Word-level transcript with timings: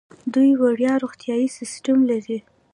دوی 0.33 0.51
وړیا 0.61 0.93
روغتیايي 1.03 1.47
سیستم 1.57 1.97
لري. 2.09 2.39